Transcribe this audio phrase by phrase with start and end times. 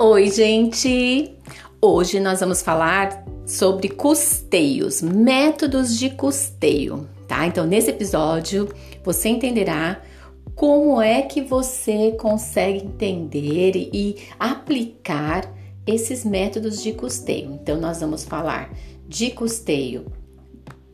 [0.00, 1.34] Oi, gente!
[1.82, 7.44] Hoje nós vamos falar sobre custeios, métodos de custeio, tá?
[7.48, 8.68] Então, nesse episódio,
[9.02, 10.00] você entenderá
[10.54, 15.52] como é que você consegue entender e aplicar
[15.84, 17.58] esses métodos de custeio.
[17.60, 18.72] Então, nós vamos falar
[19.08, 20.06] de custeio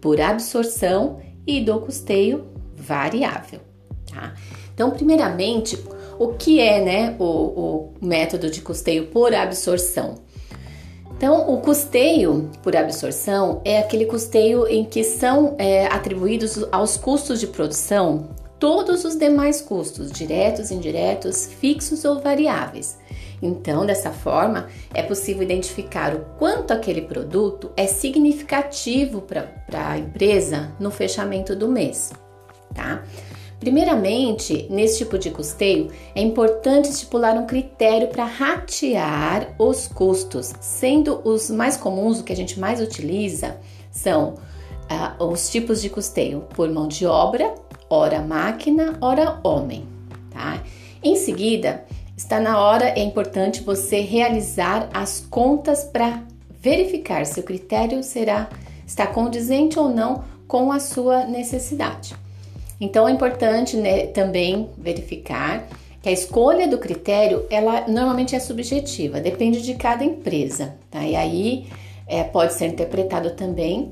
[0.00, 2.46] por absorção e do custeio
[2.76, 3.58] variável,
[4.06, 4.32] tá?
[4.72, 5.76] Então, primeiramente,
[6.18, 10.16] o que é né, o, o método de custeio por absorção?
[11.16, 17.38] Então, o custeio por absorção é aquele custeio em que são é, atribuídos aos custos
[17.38, 22.96] de produção todos os demais custos, diretos, indiretos, fixos ou variáveis.
[23.42, 30.72] Então, dessa forma, é possível identificar o quanto aquele produto é significativo para a empresa
[30.78, 32.12] no fechamento do mês,
[32.72, 33.02] tá?
[33.62, 41.20] Primeiramente, nesse tipo de custeio, é importante estipular um critério para ratear os custos, sendo
[41.22, 43.56] os mais comuns, o que a gente mais utiliza,
[43.88, 44.34] são
[44.90, 47.54] uh, os tipos de custeio por mão de obra,
[47.88, 49.86] hora máquina, hora homem,
[50.28, 50.60] tá?
[51.00, 51.84] Em seguida,
[52.16, 58.48] está na hora, é importante você realizar as contas para verificar se o critério será
[58.84, 62.20] está condizente ou não com a sua necessidade.
[62.80, 65.68] Então é importante né, também verificar
[66.02, 71.04] que a escolha do critério ela normalmente é subjetiva, depende de cada empresa, tá?
[71.04, 71.66] E aí
[72.08, 73.90] é, pode ser interpretado também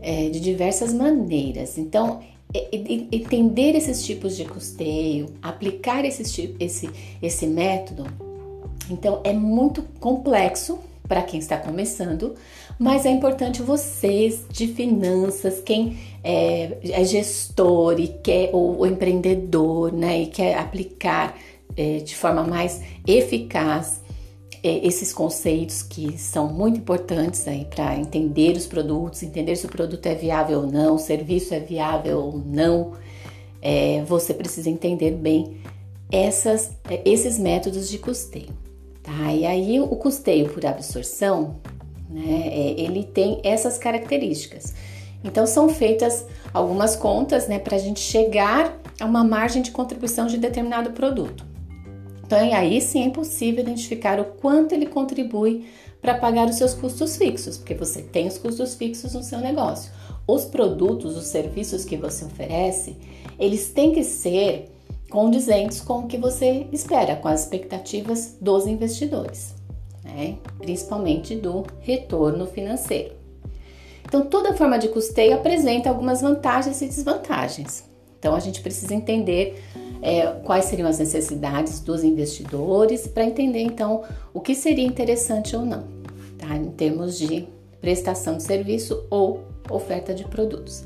[0.00, 1.78] é, de diversas maneiras.
[1.78, 2.20] Então
[3.12, 6.88] entender esses tipos de custeio, aplicar esse, esse,
[7.20, 8.06] esse método,
[8.88, 12.34] então é muito complexo para quem está começando,
[12.78, 19.92] mas é importante vocês de finanças, quem é, é gestor e quer, ou, ou, empreendedor,
[19.92, 21.36] né, e quer aplicar
[21.76, 24.00] é, de forma mais eficaz
[24.62, 29.68] é, esses conceitos que são muito importantes aí para entender os produtos, entender se o
[29.68, 32.92] produto é viável ou não, o serviço é viável ou não.
[33.62, 35.58] É, você precisa entender bem
[36.10, 36.72] essas,
[37.04, 38.65] esses métodos de custeio.
[39.06, 39.32] Tá?
[39.32, 41.60] E aí o custeio por absorção,
[42.10, 44.74] né, é, ele tem essas características.
[45.22, 50.26] Então são feitas algumas contas né, para a gente chegar a uma margem de contribuição
[50.26, 51.46] de determinado produto.
[52.26, 55.66] Então aí sim é possível identificar o quanto ele contribui
[56.02, 59.92] para pagar os seus custos fixos, porque você tem os custos fixos no seu negócio.
[60.26, 62.96] Os produtos, os serviços que você oferece,
[63.38, 64.68] eles têm que ser
[65.10, 69.54] condizentes com o que você espera, com as expectativas dos investidores,
[70.04, 70.36] né?
[70.58, 73.14] principalmente do retorno financeiro.
[74.04, 77.84] Então, toda forma de custeio apresenta algumas vantagens e desvantagens.
[78.18, 79.62] Então, a gente precisa entender
[80.00, 85.64] é, quais seriam as necessidades dos investidores para entender então o que seria interessante ou
[85.64, 85.84] não,
[86.38, 86.56] tá?
[86.56, 87.48] Em termos de
[87.80, 90.82] prestação de serviço ou oferta de produtos.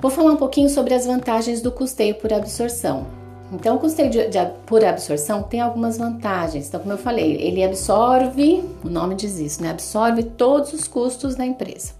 [0.00, 3.06] Vou falar um pouquinho sobre as vantagens do custeio por absorção.
[3.52, 6.68] Então, o custeio de, de, por absorção tem algumas vantagens.
[6.68, 9.70] Então, como eu falei, ele absorve, o nome diz isso, né?
[9.70, 11.92] Absorve todos os custos da empresa.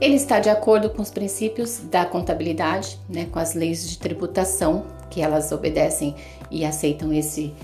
[0.00, 4.82] Ele está de acordo com os princípios da contabilidade, né, com as leis de tributação,
[5.08, 6.16] que elas obedecem
[6.50, 7.54] e aceitam esse,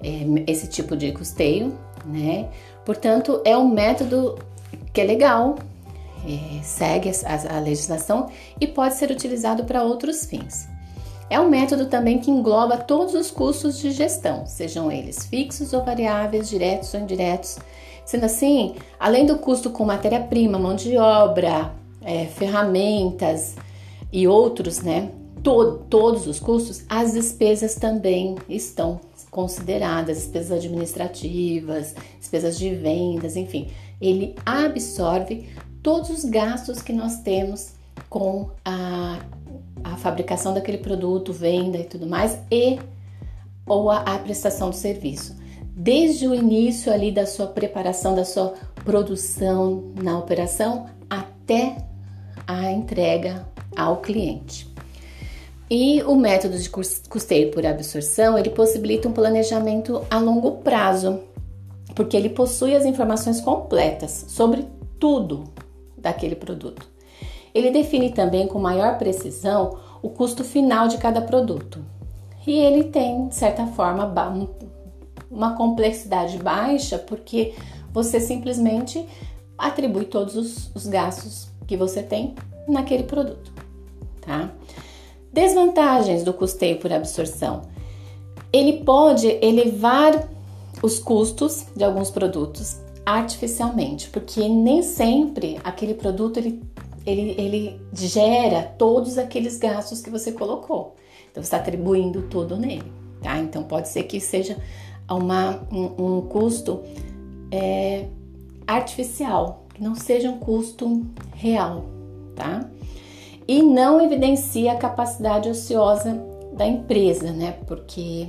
[0.00, 1.74] é, esse tipo de custeio,
[2.06, 2.48] né?
[2.84, 4.38] Portanto, é um método
[4.92, 5.56] que é legal,
[6.26, 8.28] é, segue a, a legislação
[8.60, 10.68] e pode ser utilizado para outros fins.
[11.30, 15.84] É um método também que engloba todos os custos de gestão, sejam eles fixos ou
[15.84, 17.58] variáveis, diretos ou indiretos.
[18.04, 23.56] Sendo assim, além do custo com matéria-prima, mão de obra, é, ferramentas
[24.10, 25.10] e outros, né?
[25.42, 28.98] To todos os custos, as despesas também estão
[29.30, 33.68] consideradas, despesas administrativas, despesas de vendas, enfim.
[34.00, 35.48] Ele absorve
[35.82, 37.72] todos os gastos que nós temos
[38.08, 39.18] com a,
[39.84, 42.78] a fabricação daquele produto, venda e tudo mais, e
[43.66, 45.36] ou a, a prestação do serviço.
[45.64, 48.54] Desde o início ali da sua preparação, da sua
[48.84, 51.76] produção na operação, até
[52.46, 54.66] a entrega ao cliente.
[55.70, 61.20] E o método de custeio por absorção, ele possibilita um planejamento a longo prazo,
[61.94, 64.66] porque ele possui as informações completas sobre
[64.98, 65.44] tudo
[66.00, 66.86] daquele produto.
[67.54, 71.84] Ele define também com maior precisão o custo final de cada produto.
[72.46, 74.12] E ele tem, de certa forma,
[75.30, 77.54] uma complexidade baixa, porque
[77.92, 79.06] você simplesmente
[79.56, 82.34] atribui todos os, os gastos que você tem
[82.66, 83.52] naquele produto,
[84.20, 84.50] tá?
[85.32, 87.62] Desvantagens do custeio por absorção.
[88.52, 90.28] Ele pode elevar
[90.82, 96.62] os custos de alguns produtos artificialmente, porque nem sempre aquele produto ele,
[97.06, 100.94] ele, ele gera todos aqueles gastos que você colocou.
[101.30, 103.38] Então você está atribuindo tudo nele, tá?
[103.38, 104.58] Então pode ser que seja
[105.10, 106.82] uma, um, um custo
[107.50, 108.08] é,
[108.66, 111.86] artificial, que não seja um custo real,
[112.36, 112.68] tá?
[113.46, 116.22] E não evidencia a capacidade ociosa
[116.52, 117.52] da empresa, né?
[117.66, 118.28] Porque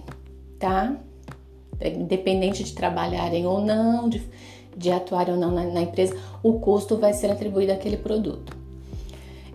[0.58, 0.96] tá
[1.84, 4.26] independente de trabalharem ou não, de,
[4.76, 8.58] de atuarem ou não na, na empresa, o custo vai ser atribuído àquele produto.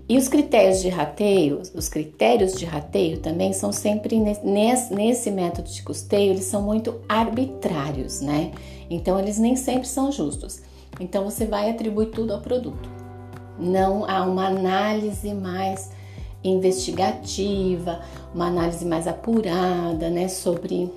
[0.07, 5.71] E os critérios de rateio, os critérios de rateio também são sempre nesse, nesse método
[5.71, 8.53] de custeio, eles são muito arbitrários, né?
[8.91, 10.61] Então eles nem sempre são justos.
[11.01, 12.89] Então você vai atribuir tudo ao produto.
[13.59, 15.91] Não há uma análise mais
[16.43, 18.03] investigativa,
[18.35, 20.93] uma análise mais apurada, né, sobre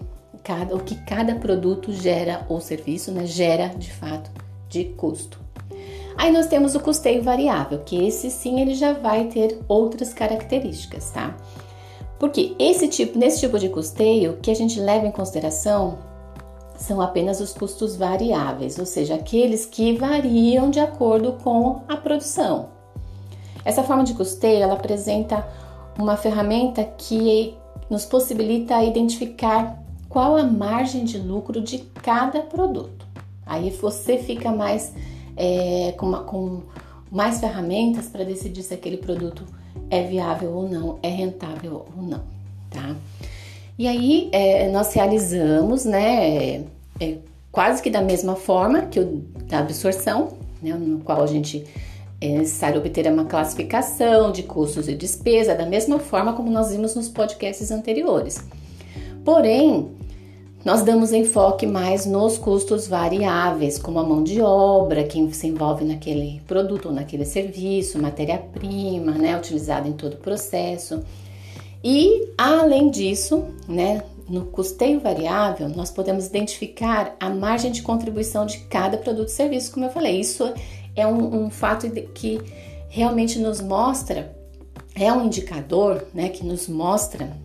[0.48, 4.32] cada, o que cada produto gera ou serviço, né, gera de fato
[4.70, 5.38] de custo.
[6.16, 11.12] Aí nós temos o custeio variável, que esse sim ele já vai ter outras características,
[11.12, 11.36] tá?
[12.18, 16.00] Porque esse tipo, nesse tipo de custeio, que a gente leva em consideração
[16.78, 22.70] são apenas os custos variáveis, ou seja, aqueles que variam de acordo com a produção.
[23.66, 25.46] Essa forma de custeio ela apresenta
[26.00, 27.56] uma ferramenta que
[27.90, 33.06] nos possibilita identificar qual a margem de lucro de cada produto.
[33.46, 34.94] Aí você fica mais
[35.36, 36.62] é, com, uma, com
[37.12, 39.44] mais ferramentas para decidir se aquele produto
[39.90, 42.22] é viável ou não, é rentável ou não,
[42.70, 42.96] tá?
[43.78, 46.64] E aí é, nós realizamos, né,
[47.00, 47.18] é,
[47.52, 51.66] quase que da mesma forma que o da absorção, né, no qual a gente
[52.20, 56.96] é necessário obter uma classificação de custos e despesa, da mesma forma como nós vimos
[56.96, 58.44] nos podcasts anteriores.
[59.28, 59.92] Porém,
[60.64, 65.84] nós damos enfoque mais nos custos variáveis, como a mão de obra, que se envolve
[65.84, 71.04] naquele produto ou naquele serviço, matéria-prima, né, utilizada em todo o processo.
[71.84, 78.60] E além disso, né, no custeio variável, nós podemos identificar a margem de contribuição de
[78.60, 80.22] cada produto e serviço, como eu falei.
[80.22, 80.54] Isso
[80.96, 82.40] é um, um fato que
[82.88, 84.34] realmente nos mostra,
[84.96, 87.36] é um indicador, né, que nos mostra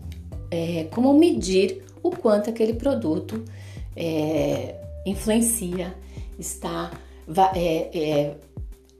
[0.53, 3.43] é, como medir o quanto aquele produto
[3.95, 5.95] é, influencia,
[6.37, 6.91] está
[7.55, 8.35] é, é,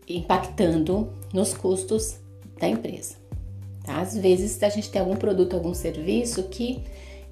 [0.10, 2.18] impactando nos custos
[2.60, 3.16] da empresa.
[3.84, 4.00] Tá?
[4.00, 6.82] Às vezes a gente tem algum produto, algum serviço que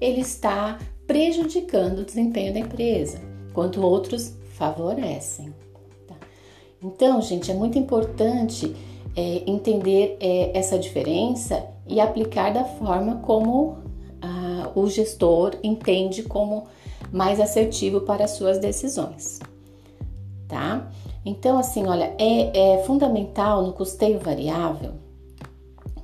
[0.00, 3.20] ele está prejudicando o desempenho da empresa,
[3.50, 5.52] enquanto outros favorecem.
[6.06, 6.14] Tá?
[6.80, 8.72] Então, gente, é muito importante
[9.16, 13.82] é, entender é, essa diferença e aplicar da forma como
[14.74, 16.64] o gestor entende como
[17.12, 19.40] mais assertivo para as suas decisões,
[20.48, 20.90] tá?
[21.24, 24.94] Então, assim, olha, é, é fundamental no custeio variável,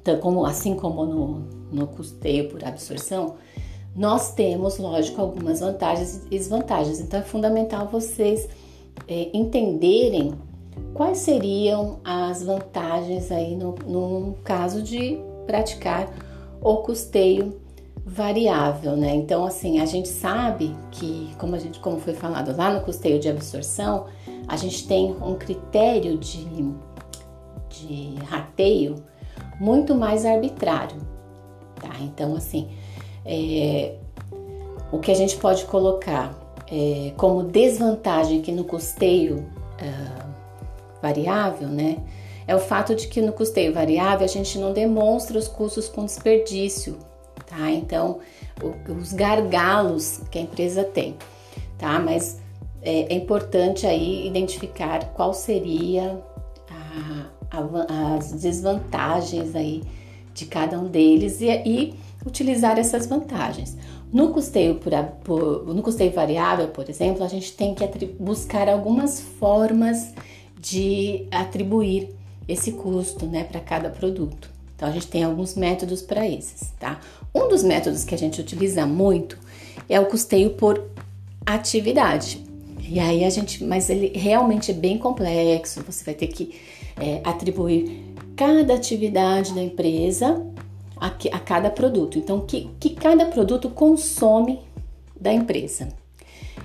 [0.01, 1.39] então, como, assim como no,
[1.71, 3.35] no custeio por absorção,
[3.95, 7.01] nós temos, lógico, algumas vantagens e desvantagens.
[7.01, 8.49] Então, é fundamental vocês
[9.07, 10.35] é, entenderem
[10.95, 16.13] quais seriam as vantagens aí no, no caso de praticar
[16.61, 17.61] o custeio
[18.09, 19.15] variável, né?
[19.15, 23.19] Então, assim, a gente sabe que, como a gente, como foi falado lá no custeio
[23.19, 24.07] de absorção,
[24.47, 26.47] a gente tem um critério de,
[27.69, 28.97] de rateio
[29.61, 30.97] muito mais arbitrário,
[31.77, 31.91] tá?
[32.01, 32.71] Então, assim,
[33.27, 33.97] é,
[34.91, 36.35] o que a gente pode colocar
[36.71, 40.29] é, como desvantagem aqui no custeio uh,
[41.03, 41.99] variável, né?
[42.47, 46.07] É o fato de que no custeio variável a gente não demonstra os custos com
[46.07, 46.99] desperdício,
[47.49, 47.71] tá?
[47.71, 48.21] Então,
[48.63, 51.17] o, os gargalos que a empresa tem,
[51.77, 51.99] tá?
[51.99, 52.39] Mas
[52.83, 56.23] é, é importante aí identificar qual seria
[56.71, 59.83] a, a, as desvantagens aí
[60.35, 63.77] de cada um deles e, e utilizar essas vantagens.
[64.13, 64.93] No custeio, por,
[65.25, 70.15] por, no custeio variável, por exemplo, a gente tem que buscar algumas formas
[70.59, 72.15] de atribuir
[72.47, 74.51] esse custo né, para cada produto.
[74.79, 77.01] Então a gente tem alguns métodos para esses, tá?
[77.35, 79.37] Um dos métodos que a gente utiliza muito
[79.89, 80.89] é o custeio por
[81.45, 82.45] atividade.
[82.89, 85.83] E aí a gente, mas ele realmente é bem complexo.
[85.83, 86.55] Você vai ter que
[86.97, 88.05] é, atribuir
[88.37, 90.47] cada atividade da empresa
[90.97, 92.17] a, a cada produto.
[92.17, 94.61] Então, que, que cada produto consome
[95.21, 95.89] da empresa.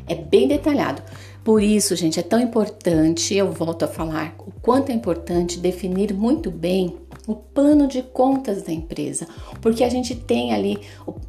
[0.08, 1.02] É bem detalhado.
[1.44, 6.14] Por isso, gente, é tão importante, eu volto a falar, o quanto é importante definir
[6.14, 6.96] muito bem
[7.28, 9.28] o plano de contas da empresa,
[9.62, 10.78] porque a gente tem ali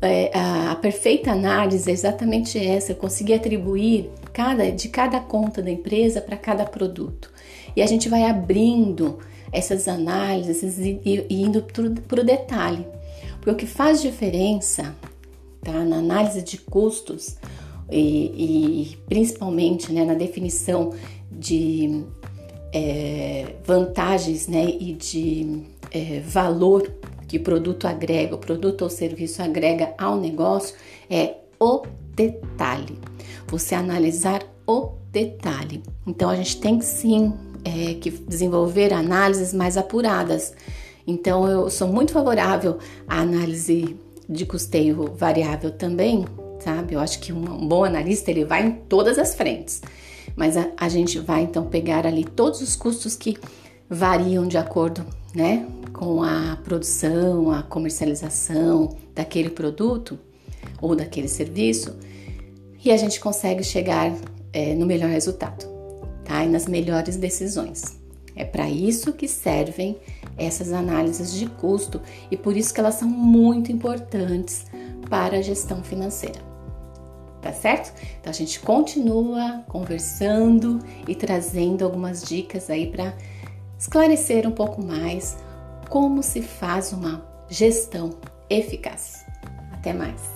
[0.02, 5.70] é, a, perfeita análise é exatamente essa, eu consegui atribuir cada, de cada conta da
[5.70, 7.32] empresa para cada produto.
[7.76, 9.18] E a gente vai abrindo
[9.52, 12.86] essas análises e, e indo para o detalhe.
[13.36, 14.94] Porque o que faz diferença
[15.62, 17.36] tá, na análise de custos
[17.90, 20.92] e, e principalmente né, na definição
[21.30, 22.04] de
[22.74, 25.62] é, vantagens né, e de
[25.92, 26.90] é, valor
[27.28, 30.74] que produto agrega, o produto ou serviço agrega ao negócio
[31.08, 31.82] é o
[32.14, 32.98] detalhe.
[33.46, 35.82] Você analisar o detalhe.
[36.04, 37.32] Então a gente tem sim
[37.64, 40.52] é, que desenvolver análises mais apuradas.
[41.06, 43.96] Então eu sou muito favorável à análise
[44.28, 46.24] de custeio variável também,
[46.58, 46.94] sabe?
[46.94, 49.80] Eu acho que um bom analista ele vai em todas as frentes.
[50.36, 53.36] Mas a, a gente vai então pegar ali todos os custos que
[53.88, 60.18] variam de acordo, né, com a produção, a comercialização daquele produto
[60.80, 61.96] ou daquele serviço
[62.84, 64.12] e a gente consegue chegar
[64.52, 65.66] é, no melhor resultado,
[66.24, 66.44] tá?
[66.44, 67.98] E nas melhores decisões.
[68.36, 69.96] É para isso que servem
[70.36, 72.00] essas análises de custo
[72.30, 74.66] e por isso que elas são muito importantes
[75.08, 76.53] para a gestão financeira
[77.44, 77.92] tá certo?
[78.18, 83.14] Então a gente continua conversando e trazendo algumas dicas aí para
[83.78, 85.36] esclarecer um pouco mais
[85.90, 88.14] como se faz uma gestão
[88.48, 89.26] eficaz.
[89.74, 90.33] Até mais!